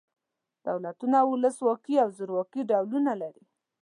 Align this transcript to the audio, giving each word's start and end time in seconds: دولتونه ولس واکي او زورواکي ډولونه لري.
دولتونه 0.67 1.17
ولس 1.31 1.57
واکي 1.67 1.95
او 2.03 2.09
زورواکي 2.17 2.61
ډولونه 2.69 3.11
لري. 3.21 3.43